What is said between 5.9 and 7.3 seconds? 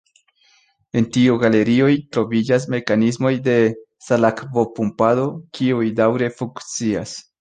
daŭre funkcias.